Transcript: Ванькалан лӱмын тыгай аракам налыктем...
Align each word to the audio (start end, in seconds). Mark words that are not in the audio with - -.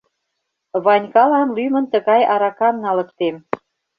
Ванькалан 0.85 1.47
лӱмын 1.57 1.85
тыгай 1.93 2.21
аракам 2.33 2.75
налыктем... 2.83 3.35